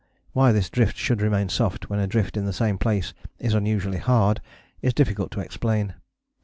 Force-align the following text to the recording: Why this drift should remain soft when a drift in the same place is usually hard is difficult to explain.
Why 0.33 0.51
this 0.51 0.67
drift 0.71 0.97
should 0.97 1.21
remain 1.21 1.49
soft 1.49 1.87
when 1.91 1.99
a 1.99 2.07
drift 2.07 2.35
in 2.35 2.45
the 2.45 2.53
same 2.53 2.79
place 2.79 3.13
is 3.37 3.53
usually 3.53 3.99
hard 3.99 4.41
is 4.81 4.95
difficult 4.95 5.29
to 5.33 5.41
explain. 5.41 5.93